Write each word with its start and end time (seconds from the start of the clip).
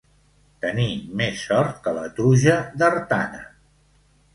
Tenir 0.65 0.87
més 1.21 1.45
sort 1.51 1.79
que 1.85 1.95
la 2.01 2.09
truja 2.21 2.59
d'Artana. 2.83 3.49